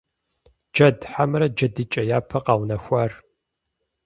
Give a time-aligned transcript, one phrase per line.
[0.73, 3.11] Джэд хьэмэрэ джэдыкӀэ япэ къэунэхуар?